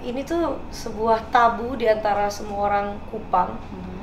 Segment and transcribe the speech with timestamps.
[0.00, 3.56] ini tuh sebuah tabu di antara semua orang Kupang.
[3.56, 4.00] Mhm.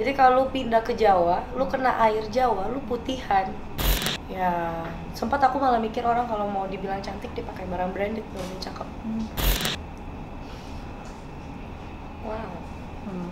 [0.00, 3.52] Jadi kalau lu pindah ke Jawa, lu kena air Jawa, lu putihan.
[4.30, 8.48] Ya, sempat aku malah mikir orang kalau mau dibilang cantik dia pakai barang branded belum
[8.62, 8.88] cakep.
[12.24, 12.50] Wow.
[13.10, 13.30] Hmm.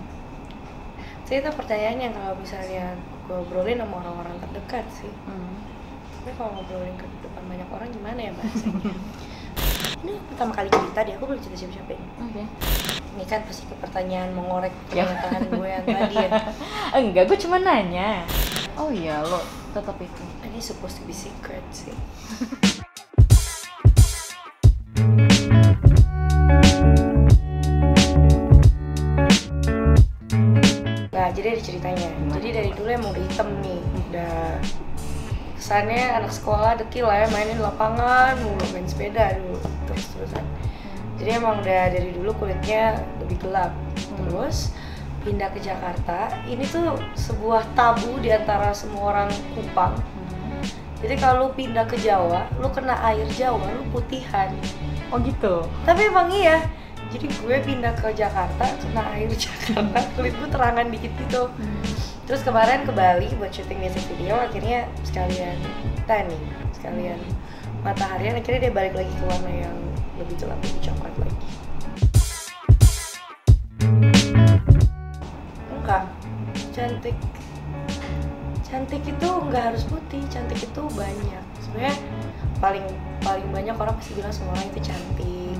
[1.29, 2.97] Jadi itu pertanyaannya kalau misalnya
[3.29, 5.13] gue obrolin sama orang-orang terdekat sih.
[5.29, 5.61] Hmm.
[6.21, 8.93] Tapi kalau ngobrolin ke depan banyak orang gimana ya bahasanya?
[10.05, 12.09] ini pertama kali cerita deh, aku belum cerita siapa-siapa ini.
[12.23, 12.43] Oke.
[13.19, 15.03] Ini kan pasti ke pertanyaan mengorek Ya.
[15.03, 16.31] pernyataan gue yang tadi ya.
[16.99, 18.23] Enggak, gue cuma nanya.
[18.79, 19.43] Oh iya, lo
[19.75, 20.23] tetap itu.
[20.47, 21.91] Ini supposed to be secret sih.
[31.09, 32.09] Nah, jadi ada ceritanya.
[32.39, 34.39] Jadi dari dulu emang udah hitam nih, udah
[35.59, 39.59] kesannya anak sekolah dekil lah ya mainin lapangan, mulu main sepeda dulu
[41.19, 43.75] Jadi emang udah dari dulu kulitnya lebih gelap.
[43.99, 44.71] Terus
[45.27, 49.99] pindah ke Jakarta, ini tuh sebuah tabu di antara semua orang Kupang.
[50.99, 54.51] Jadi kalau lu pindah ke Jawa, lu kena air Jawa, lu putihan.
[55.15, 55.63] Oh gitu.
[55.87, 56.67] Tapi emang iya.
[57.09, 61.49] Jadi gue pindah ke Jakarta, kena air Jakarta, kulit gue terangan dikit gitu.
[62.29, 65.57] Terus kemarin ke Bali buat syuting music video, akhirnya sekalian
[66.05, 66.45] tanning,
[66.77, 67.17] sekalian
[67.83, 69.77] mataharian, akhirnya dia balik lagi ke warna yang
[70.19, 71.47] lebih gelap, lebih coklat lagi.
[75.71, 76.05] Enggak,
[76.75, 77.17] cantik.
[78.69, 81.45] Cantik itu nggak harus putih cantik itu banyak.
[81.65, 81.97] Sebenarnya
[82.61, 82.85] paling
[83.25, 85.59] paling banyak orang pasti bilang semua orang itu cantik.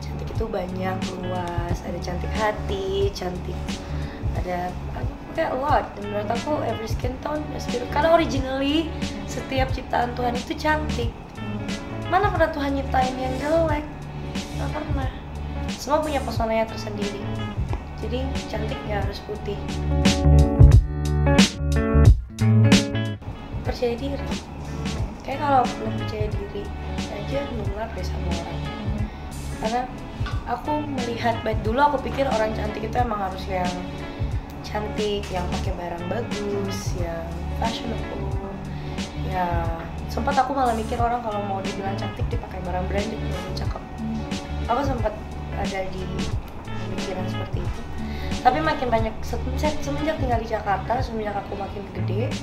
[0.00, 3.58] Cantik itu banyak luas ada cantik hati cantik
[4.40, 4.72] ada
[5.36, 5.84] kayak a lot.
[6.00, 7.92] Dan menurut aku every skin tone is beautiful.
[7.92, 8.88] Karena originally
[9.28, 11.12] setiap ciptaan Tuhan itu cantik
[12.08, 13.84] mana pernah Tuhan nyiptain yang jelek?
[14.56, 15.10] Nggak pernah.
[15.76, 17.20] Semua punya pesonanya tersendiri.
[18.00, 19.60] Jadi cantik nggak harus putih.
[23.62, 24.16] Percaya diri.
[25.22, 26.64] Kayak kalau belum percaya diri
[27.12, 28.60] aja nular deh sama orang.
[29.60, 29.82] Karena
[30.48, 33.68] aku melihat baik dulu aku pikir orang cantik itu emang harus yang
[34.64, 37.24] cantik yang pakai barang bagus yang
[37.60, 38.32] fashionable
[39.28, 39.44] ya
[40.18, 43.82] sempat aku malah mikir orang kalau mau dibilang cantik dia pakai barang branded belum cakep.
[44.66, 45.14] Aku sempat
[45.54, 46.02] ada di
[46.66, 47.80] pemikiran seperti itu.
[48.42, 52.34] Tapi makin banyak semenjak, semenjak tinggal di Jakarta semenjak aku makin gede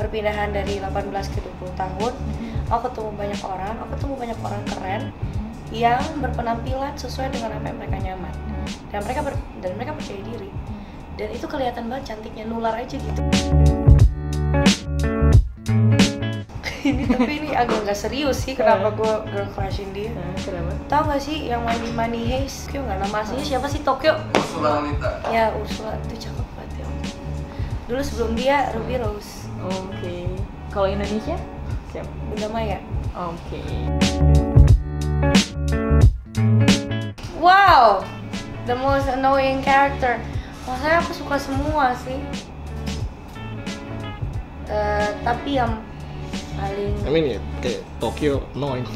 [0.00, 2.12] perpindahan dari 18 ke 20 tahun
[2.72, 5.02] aku ketemu banyak orang aku ketemu banyak orang keren
[5.76, 8.34] yang berpenampilan sesuai dengan apa yang mereka nyaman.
[8.88, 10.50] Dan mereka ber- dan mereka percaya diri.
[11.20, 13.22] Dan itu kelihatan banget cantiknya nular aja gitu
[17.20, 20.08] tapi ini agak nggak serius sih kenapa gue girl crushin dia.
[20.16, 20.72] Nah, kenapa?
[20.88, 22.72] tau gak sih yang main di Money Heist?
[22.72, 22.96] Tokyo nggak?
[22.96, 23.84] Nama aslinya siapa sih?
[23.84, 24.16] Tokyo?
[24.32, 26.00] Ursula Anita ya Ursula.
[26.08, 26.86] Itu cakep banget ya.
[27.92, 29.52] Dulu sebelum dia Ruby Rose.
[29.68, 30.32] Oke.
[30.72, 31.36] Kalau Indonesia?
[31.92, 32.08] Siapa?
[32.32, 32.80] Bunda Maya.
[33.12, 33.60] Oke.
[37.36, 38.00] wow!
[38.64, 40.16] The most annoying character.
[40.64, 42.16] Maksudnya aku suka semua sih.
[44.72, 45.84] Eh, tapi yang
[46.58, 48.86] paling I mean ya kayak Tokyo annoying.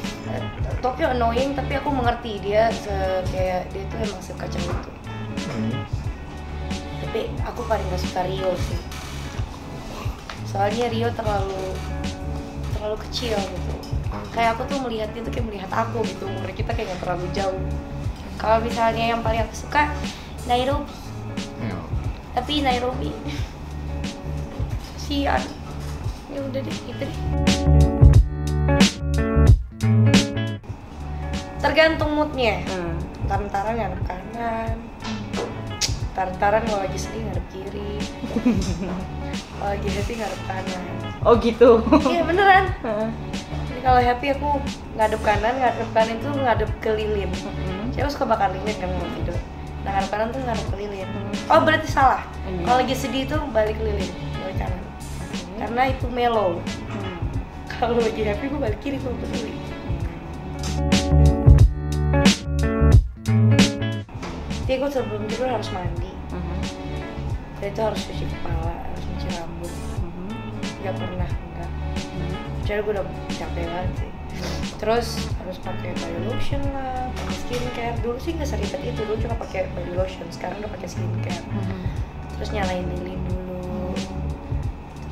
[0.81, 4.91] Tokyo annoying tapi aku mengerti dia se- kayak dia tuh emang sekacau itu
[7.15, 8.81] tapi aku paling gak suka Rio sih.
[10.50, 11.62] Soalnya Rio terlalu
[12.75, 13.75] terlalu kecil gitu.
[14.34, 16.26] Kayak aku tuh melihat dia tuh kayak melihat aku gitu.
[16.26, 17.62] Umur kita kayak gak terlalu jauh.
[18.34, 19.94] Kalau misalnya yang paling aku suka
[20.50, 20.91] Nairobi.
[21.62, 21.78] Ya.
[22.34, 23.15] tapi Nairobi.
[25.06, 25.38] Sian
[26.33, 27.12] ya udah deh itu deh.
[31.61, 32.61] Tergantung moodnya.
[32.69, 32.97] Hmm.
[33.25, 34.77] taran-taran ngadep kanan.
[36.13, 37.97] Taran-taran kalau lagi sedih ngadep kiri.
[39.55, 40.83] Kalau lagi happy ngadep kanan.
[41.25, 41.81] Oh gitu.
[42.13, 42.69] iya beneran.
[42.84, 43.09] Heeh.
[43.73, 44.49] Jadi kalau happy aku
[44.95, 47.33] ngadep kanan ngadep kanan itu ngadep ke lilin.
[47.33, 47.91] Mm-mm.
[47.97, 49.37] saya suka bakar lilin kan kalau tidur
[49.84, 51.09] nah ngadep kanan tuh ngadep ke lilin.
[51.48, 52.22] Oh berarti salah.
[52.45, 52.60] Iya.
[52.69, 54.34] kalau lagi sedih itu balik lilin
[55.65, 56.61] karena itu mellow.
[56.93, 57.25] Hmm.
[57.72, 59.57] kalau lagi happy gue balik kiri gue peduli
[64.69, 66.13] jadi gue sebelum tidur harus mandi.
[66.33, 66.57] Mhm.
[67.65, 69.72] dan itu harus cuci kepala harus cuci rambut.
[69.72, 70.28] Mhm.
[70.84, 71.71] nggak pernah enggak
[72.13, 72.37] Mhm.
[72.69, 74.10] Jadi gue udah capek banget sih.
[74.77, 75.09] Terus
[75.41, 77.97] harus pakai body lotion lah pakai skincare.
[78.05, 80.28] Dulu sih nggak seribet itu dulu cuma pakai body lotion.
[80.28, 81.45] Sekarang udah pakai skincare.
[81.49, 81.81] Mhm.
[82.34, 83.53] terus nyalain lilin dulu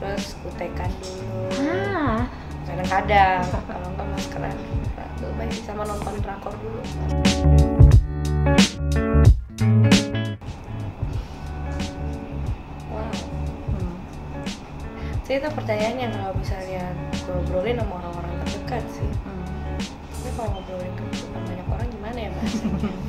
[0.02, 1.46] terus kutekan dulu.
[1.62, 2.26] Ah.
[2.66, 4.56] kadang-kadang kalau nggak maskeran
[5.38, 6.82] baik sama nonton drakor dulu.
[12.90, 13.10] Wow.
[13.70, 13.94] Hmm.
[15.22, 16.84] Sih itu pertanyaannya kalau misalnya
[17.14, 19.10] gue ngobrolin sama orang-orang terdekat sih.
[19.22, 19.78] Hmm.
[20.18, 22.54] tapi kalau ngobrolin ke banyak orang gimana ya mas?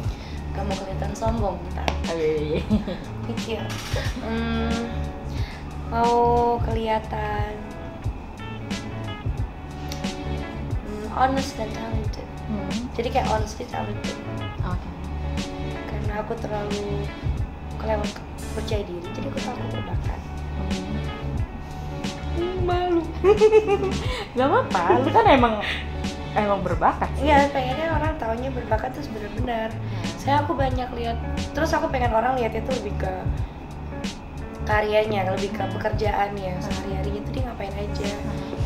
[0.57, 1.89] Kamu kelihatan sombong ntar.
[2.13, 2.61] Iya, iya.
[3.25, 3.61] Pikir.
[4.23, 4.87] Hmm,
[5.93, 6.17] mau
[6.59, 7.53] kelihatan
[10.81, 12.67] hmm, honest dan talented Hmm.
[12.91, 14.19] jadi kayak honestly talented
[14.61, 14.89] Oke.
[15.87, 17.07] karena aku terlalu
[17.79, 18.09] kelewat
[18.51, 20.19] percaya diri jadi aku aku berbakat
[20.53, 20.95] Hmm.
[22.35, 23.01] hmm, malu
[24.35, 25.53] Gak apa-apa, lu kan emang
[26.33, 27.07] emang berbakat.
[27.15, 27.25] sih.
[27.25, 29.69] iya pengennya orang taunya berbakat terus benar-benar
[30.17, 31.15] saya aku banyak lihat
[31.53, 33.13] terus aku pengen orang lihat itu lebih ke
[34.63, 38.09] karyanya lebih ke pekerjaannya sehari-harinya tuh dia ngapain aja.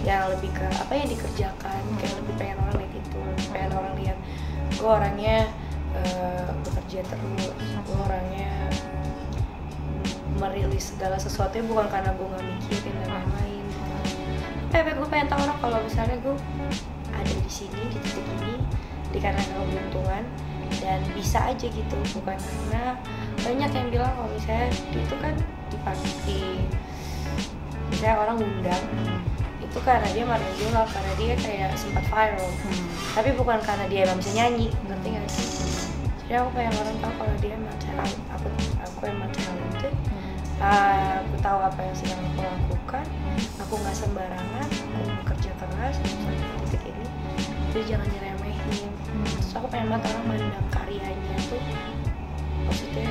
[0.06, 3.22] Yang lebih ke apa yang dikerjakan kayak lebih pengen orang lihat itu
[3.52, 4.18] pengen orang lihat
[4.78, 5.38] gue orangnya
[5.98, 8.54] eh, bekerja terus gue orangnya
[10.38, 13.66] merilis segala sesuatu bukan karena gue nggak mikirin dan lain-lain.
[14.72, 16.36] Eh gue pengen tahu orang kalau misalnya gue
[17.10, 18.54] ada di sini di titik ini
[19.16, 20.24] dikarenakan keberuntungan
[20.84, 23.00] dan bisa aja gitu bukan karena
[23.40, 25.34] banyak yang bilang kalau misalnya itu kan
[25.72, 26.42] dipakai
[27.92, 28.86] misalnya orang undang
[29.64, 32.50] itu karena dia marginal karena dia kayak sempat viral.
[32.50, 32.84] Hmm.
[33.16, 35.48] tapi bukan karena dia emang bisa nyanyi ngerti gak sih?
[36.28, 38.48] Jadi aku pengen orang tahu kalau dia emang talent aku
[38.84, 39.96] aku emang talented
[40.58, 43.06] Ah, aku tahu apa yang sedang aku lakukan
[43.62, 46.34] aku nggak sembarangan aku bekerja keras sampai
[46.66, 47.06] titik ini.
[47.70, 51.62] Jadi jangan diremehin terus aku pengen banget orang mandang karyanya tuh.
[52.68, 53.10] Maksudnya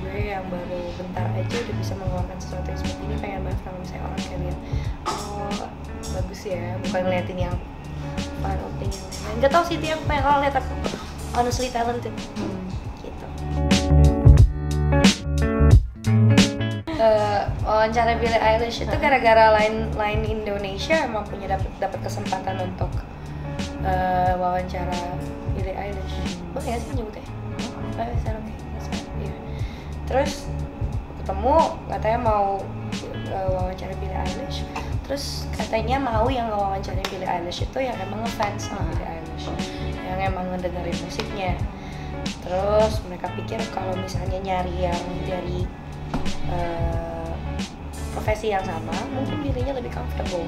[0.00, 3.78] gue yang baru bentar aja udah bisa mengeluarkan sesuatu yang seperti ini pengen banget kalau
[3.78, 4.58] misalnya orang kayak lihat
[5.06, 5.52] oh
[6.16, 6.64] bagus ya.
[6.88, 7.56] Bukan ngeliatin yang
[8.40, 10.74] final thing yang lain nggak tau sih dia pengen orang lihat aku
[11.36, 12.14] honestly talented.
[12.36, 12.64] Hmm.
[13.04, 13.26] gitu.
[17.00, 22.92] Eh, wawancara Billie Eilish itu gara-gara lain lain Indonesia emang punya dapat dapat kesempatan untuk
[23.84, 25.00] eh, wawancara
[25.56, 26.16] Billie Eilish.
[26.52, 27.24] Boleh ya sih nyebutnya?
[27.96, 28.32] Oh, ya.
[29.20, 29.36] Iya.
[30.08, 30.48] Terus
[31.22, 31.56] ketemu
[31.88, 32.46] katanya mau
[33.28, 34.64] eh, wawancara Billie Eilish.
[35.06, 39.46] Terus katanya mau yang wawancara Billie Eilish itu yang emang ngefans sama Billie Eilish,
[40.06, 41.52] yang emang ngedengerin musiknya.
[42.46, 45.66] Terus mereka pikir kalau misalnya nyari yang dari
[46.50, 47.32] eh,
[48.14, 50.46] profesi yang sama, mungkin dirinya lebih comfortable.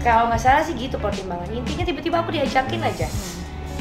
[0.00, 1.60] Kalau nggak salah sih gitu pertimbangannya.
[1.60, 3.08] Intinya tiba-tiba aku diajakin aja.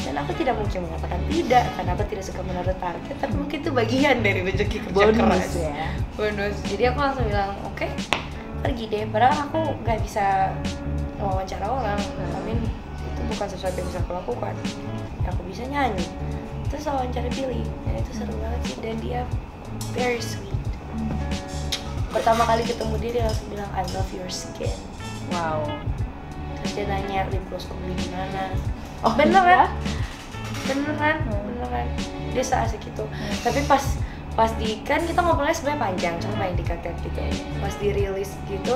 [0.04, 3.16] Dan aku tidak mungkin mengatakan tidak, karena aku tidak suka menurut target.
[3.20, 5.16] Tapi mungkin itu bagian dari rezeki kerja keras.
[5.16, 5.88] Bonus ya.
[6.18, 6.56] Bonus.
[6.66, 7.88] Jadi aku langsung bilang, oke,
[8.66, 9.04] pergi deh.
[9.08, 10.56] Padahal aku nggak bisa
[11.22, 12.00] wawancara orang.
[12.36, 12.52] Tapi
[13.00, 14.54] itu bukan sesuatu yang bisa aku lakukan.
[15.30, 16.04] Aku bisa nyanyi.
[16.74, 18.78] Terus wawancara Billy, dan itu seru banget sih.
[18.82, 19.22] Dan dia
[19.94, 20.58] very sweet.
[22.10, 24.74] Pertama kali ketemu dia, dia langsung bilang, I love your skin.
[25.30, 25.70] Wow.
[26.72, 28.54] Dia nanya lip gloss beli di mana.
[29.00, 29.66] Oh, bener iya?
[30.66, 31.42] Beneran, Hmm.
[31.46, 31.88] beneran.
[32.30, 33.04] Dia seasik itu.
[33.42, 33.84] Tapi pas
[34.34, 37.20] pas di kan kita ngobrolnya sebenarnya panjang, cuma yang dikatet gitu.
[37.60, 38.76] Pas dirilis gitu,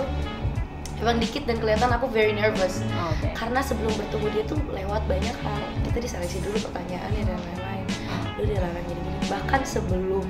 [1.00, 2.82] emang dikit dan kelihatan aku very nervous.
[3.14, 3.32] Oke.
[3.32, 5.60] Karena sebelum bertemu dia tuh lewat banyak hal.
[5.88, 7.86] Kita diseleksi dulu pertanyaannya dan lain-lain.
[8.36, 9.24] Lu dilarang gini-gini.
[9.30, 10.26] Bahkan sebelum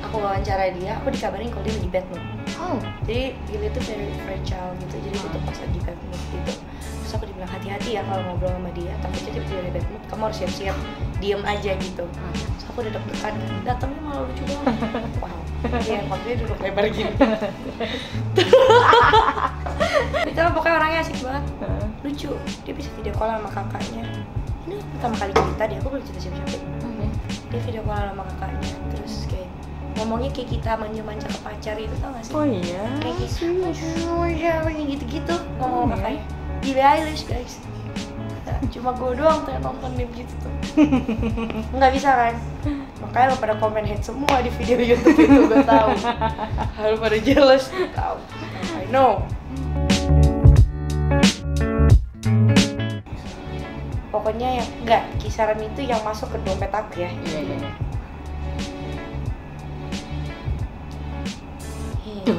[0.00, 2.22] aku wawancara dia, aku dikabarin kalau dia lagi bad mood
[2.58, 2.74] Oh.
[3.06, 6.52] jadi Billy itu very fragile gitu jadi itu pas lagi bad mood gitu
[7.88, 10.76] ya kalau ngobrol sama dia takutnya tiba-tiba dia bad mood kamu harus siap-siap
[11.18, 12.04] diem aja gitu.
[12.04, 14.76] Terus aku udah deg-degan datangnya malah lucu banget.
[15.18, 15.34] Wow.
[15.82, 17.10] Dia maksudnya duduk lebar gini
[20.30, 21.44] itu pokoknya orangnya asik banget.
[22.06, 22.30] Lucu.
[22.62, 24.06] Dia bisa video call sama kakaknya.
[24.70, 26.58] Ini pertama kali cerita dia aku belum cerita siapa-siapa.
[27.50, 29.50] Dia video call sama kakaknya terus kayak
[29.98, 32.32] ngomongnya kayak kita manja-manja ke pacar itu tau gak sih?
[32.38, 32.84] Oh iya.
[33.02, 33.50] kayak gitu.
[34.14, 36.22] Oh iya kayak gitu-gitu ngomong Hmm, kakaknya
[36.62, 37.58] Billie Eilish guys.
[38.74, 40.54] Cuma gue doang tuh yang nontonin gitu tuh.
[41.76, 42.34] Nggak bisa kan
[43.08, 45.90] makanya lo pada komen hate semua di video YouTube itu gue tahu.
[46.84, 48.16] Lo pada jealous tahu.
[48.76, 49.24] I know.
[54.12, 57.10] Pokoknya yang enggak kisaran itu yang masuk ke dompet aku ya.
[57.24, 57.56] Iya iya.
[62.04, 62.34] iya.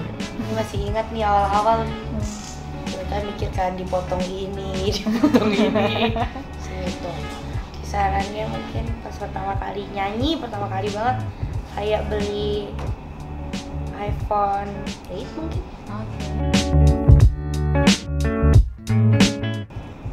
[0.53, 1.87] Masih ingat nih awal-awal
[3.09, 6.13] kita mikirkan dipotong ini, dipotong ini,
[6.61, 7.11] gitu.
[7.81, 11.25] Kisarannya mungkin pas pertama kali nyanyi, pertama kali banget
[11.73, 12.69] kayak beli
[13.97, 14.69] iPhone
[15.09, 15.63] 8 mungkin.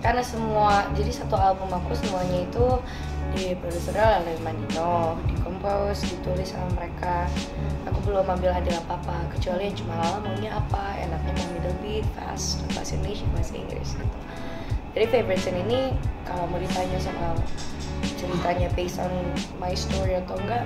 [0.01, 2.81] Karena semua, jadi satu album aku semuanya itu
[3.37, 7.29] diproduksi oleh Mandino, compose ditulis sama mereka
[7.85, 12.01] aku belum ambil andil apa apa kecuali cuma lala maunya apa enaknya mau middle beat
[12.17, 14.19] fast bahasa Indonesia bahasa Inggris gitu.
[14.97, 15.93] Jadi favorite scene ini
[16.25, 17.37] kalau mau ditanya soal
[18.17, 19.13] ceritanya based on
[19.61, 20.65] my story atau enggak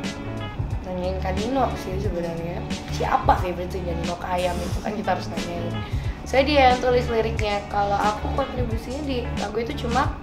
[0.87, 2.63] nanyain Kanino sih sebenarnya.
[2.95, 4.15] Siapa favorite scene Nino?
[4.23, 5.75] Kayam itu kan kita harus nanyain.
[6.23, 7.67] Saya dia yang tulis liriknya.
[7.67, 10.20] Kalau aku kontribusinya di lagu itu cuma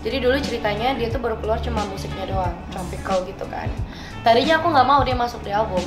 [0.00, 3.68] jadi dulu ceritanya dia tuh baru keluar cuma musiknya doang tropical gitu kan.
[4.24, 5.84] Tadinya aku nggak mau dia masuk di album.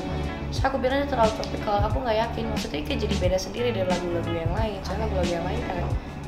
[0.54, 2.46] Terus aku bilang dia terlalu tropical aku nggak yakin.
[2.54, 4.78] Maksudnya kayak jadi beda sendiri dari lagu-lagu yang lain.
[4.86, 5.78] Soalnya lagu-lagu yang lain kan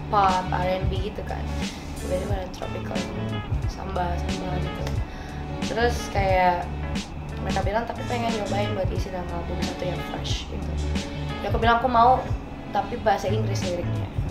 [0.10, 1.44] pop R&B gitu kan.
[2.02, 2.98] Tiba-tiba ada tropical
[3.70, 4.84] samba samba gitu.
[5.70, 6.66] Terus kayak
[7.46, 10.70] mereka bilang tapi pengen nyobain buat isi dalam album satu yang fresh gitu.
[11.46, 12.18] Ya aku bilang aku mau
[12.74, 14.25] tapi bahasa Inggris liriknya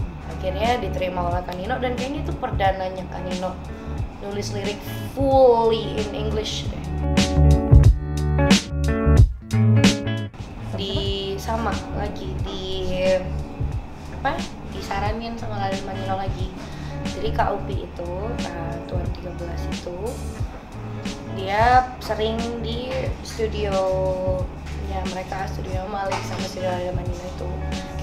[0.44, 3.56] akhirnya diterima oleh Kanino dan kayaknya itu perdananya Kanino
[4.20, 4.76] nulis lirik
[5.16, 6.84] fully in English deh.
[10.76, 12.92] Di sama lagi di
[14.20, 14.36] apa
[14.76, 16.52] disaranin sama Lalin Manino lagi.
[17.16, 18.12] Jadi Kak Upi itu
[18.44, 19.96] nah, Tuan 13 itu
[21.40, 22.92] dia sering di
[23.24, 23.72] studio
[24.92, 27.48] ya mereka studio Malik sama studio Lalin Manino itu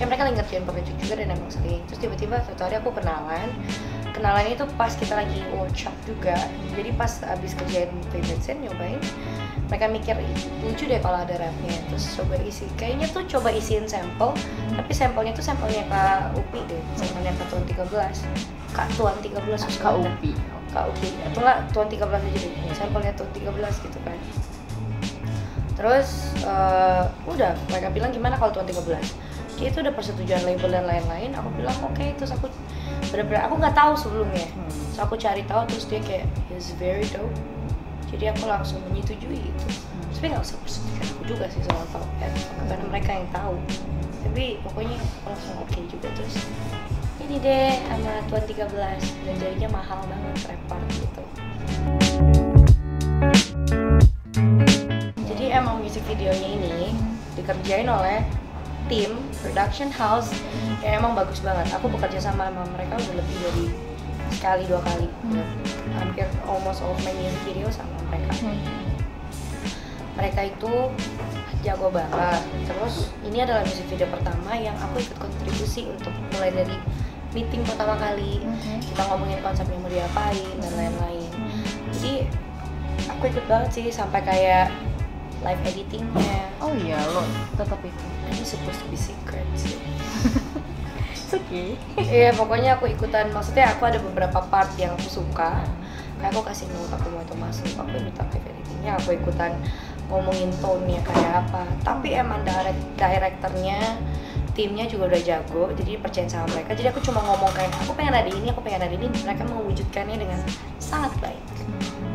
[0.01, 1.81] kayak mereka lagi ngerjain project juga dan emang sering.
[1.86, 3.50] Terus tiba-tiba suatu hari aku kenalan.
[4.17, 6.34] Kenalan itu pas kita lagi workshop juga.
[6.74, 7.93] Jadi pas abis kerjain
[8.41, 8.98] scene nyobain
[9.70, 12.65] mereka mikir "Ih, lucu deh kalau ada rapnya terus coba isi.
[12.81, 14.34] Kayaknya tuh coba isiin sampel
[14.74, 18.25] tapi sampelnya tuh sampelnya Kak Upi deh sampelnya Kak Tuan 13
[18.74, 19.38] Kak Tuan 13
[19.70, 20.12] suka Kak banget.
[20.17, 20.31] Upi.
[20.74, 21.10] Kak Upi.
[21.29, 22.53] Atau enggak Tuan 13 aja deh.
[22.74, 24.17] Sampelnya Tuan 13 gitu kan.
[25.77, 26.10] Terus
[26.41, 29.05] eh, udah mereka bilang gimana kalau Tuan 13 Kayak
[29.70, 31.32] itu udah persetujuan label dan lain-lain.
[31.38, 32.50] Aku bilang oke terus aku
[33.13, 34.48] bener-bener aku nggak tahu sebelumnya.
[34.50, 34.70] Hmm.
[34.70, 37.30] terus aku cari tahu terus dia kayak he's very dope.
[38.10, 39.68] Jadi aku langsung menyetujui itu.
[40.18, 42.32] Tapi nggak usah persetujuan aku juga sih soal tahu kan
[42.70, 43.56] karena mereka yang tahu.
[44.22, 46.08] Tapi pokoknya aku langsung oke juga.
[46.18, 46.36] Terus
[47.22, 48.68] ini deh sama Tuan 13
[49.30, 51.24] dan jadinya mahal banget repot gitu.
[55.32, 56.94] Jadi emang musik videonya ini
[57.34, 58.22] dikerjain oleh
[58.92, 60.36] tim production house
[60.84, 61.72] yang emang bagus banget.
[61.80, 63.66] Aku bekerja sama sama mereka udah lebih dari
[64.36, 65.08] sekali dua kali.
[65.32, 65.48] Udah
[65.96, 68.36] hampir almost all my music video sama mereka.
[70.20, 70.74] Mereka itu
[71.64, 72.44] jago banget.
[72.68, 76.76] Terus ini adalah music video pertama yang aku ikut kontribusi untuk mulai dari
[77.32, 78.44] meeting pertama kali.
[78.92, 81.32] Kita ngomongin konsepnya mau diapain dan lain-lain.
[81.96, 82.28] Jadi
[83.08, 84.68] aku ikut banget sih sampai kayak
[85.48, 86.52] live editingnya.
[86.60, 87.24] Oh iya lo
[87.56, 89.76] tetap itu ini supposed to be secret sih.
[91.12, 91.76] It's okay.
[91.96, 93.32] Iya pokoknya aku ikutan.
[93.32, 95.64] Maksudnya aku ada beberapa part yang aku suka.
[96.20, 99.58] Kayak aku kasih note aku mau itu masuk aku minta editingnya aku ikutan
[100.12, 101.64] ngomongin tone-nya kayak apa.
[101.88, 103.80] Tapi emang direct directornya
[104.52, 106.76] timnya juga udah jago jadi percaya sama mereka.
[106.76, 109.08] Jadi aku cuma ngomong kayak aku pengen ada ini aku pengen ada ini.
[109.08, 110.40] Mereka mewujudkannya dengan
[110.84, 111.44] sangat baik.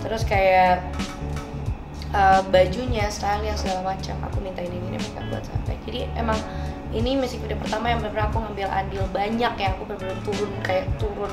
[0.05, 0.85] Terus kayak
[2.17, 4.17] uh, bajunya stylenya segala macam.
[4.33, 5.77] Aku minta ini ini mereka buat sampai.
[5.85, 6.41] Jadi emang
[6.91, 10.87] ini musik video pertama yang benar aku ngambil andil banyak yang aku benar turun kayak
[10.97, 11.29] turun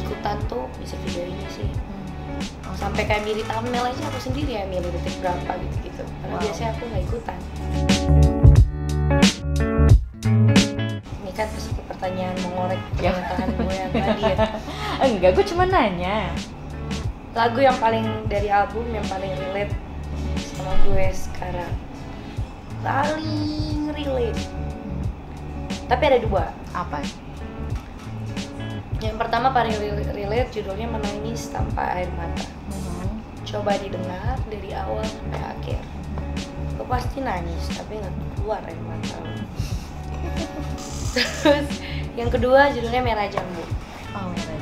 [0.00, 1.68] ikutan tuh musik video ini sih
[2.74, 6.42] sampai kayak milih thumbnail aja aku sendiri ya milih detik berapa gitu gitu karena Wow.
[6.42, 7.38] biasanya aku nggak ikutan.
[11.24, 13.12] Ini kan satu pertanyaan mengorek Ya.
[13.12, 14.36] pernyataan gue yang tadi ya.
[15.04, 16.30] Enggak gue cuma nanya.
[17.34, 19.74] Lagu yang paling dari album yang paling relate
[20.64, 21.74] sama gue sekarang.
[22.80, 24.40] Paling relate.
[25.84, 26.48] Tapi ada dua.
[26.72, 27.04] Apa?
[29.04, 32.48] Yang pertama paling rel- relate judulnya menangis tanpa air mata.
[33.44, 35.84] Coba didengar dari awal sampai akhir.
[36.80, 39.36] Lo pasti nangis tapi nggak keluar air mata lo.
[41.14, 41.68] terus
[42.16, 43.60] yang kedua judulnya merah jambu.
[44.16, 44.56] Oh iya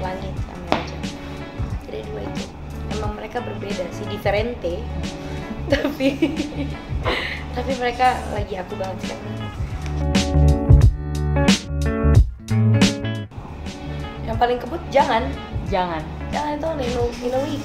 [0.00, 1.12] langit sama merah jambu.
[1.84, 2.53] Jadi dua itu
[2.98, 4.80] emang mereka berbeda sih diferente.
[5.72, 6.08] Tapi
[7.54, 9.34] tapi mereka lagi aku banget sekarang
[14.34, 15.30] yang paling kebut jangan.
[15.70, 16.02] Jangan.
[16.34, 17.64] Jangan itu Nino Nino Week.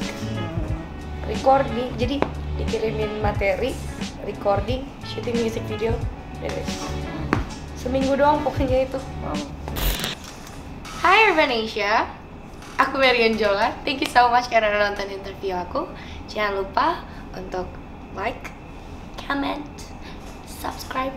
[1.25, 2.21] Recording jadi
[2.61, 3.73] dikirimin materi
[4.21, 5.97] recording shooting music video
[6.37, 6.69] beres
[7.73, 9.01] seminggu doang pokoknya itu.
[9.25, 9.39] Wow.
[11.01, 12.05] Hai Urban Asia
[12.79, 13.75] aku Marian Jola.
[13.83, 15.91] Thank you so much karena nonton interview aku.
[16.31, 17.03] Jangan lupa
[17.35, 17.67] untuk
[18.15, 18.55] like
[19.19, 19.67] comment
[20.47, 21.13] subscribe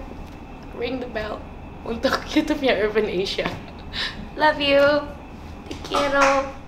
[0.74, 1.38] ring the bell
[1.86, 3.46] untuk YouTube-nya Urban Asia.
[4.34, 4.82] Love you.
[5.70, 6.61] Te quiero